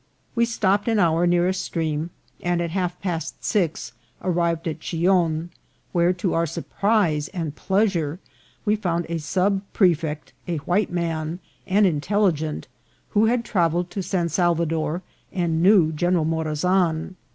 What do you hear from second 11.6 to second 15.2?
and intelligent, who had travelled to San Salvador,